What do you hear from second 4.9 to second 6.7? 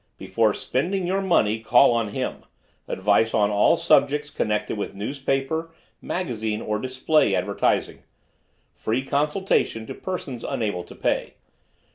Newspaper, Magazine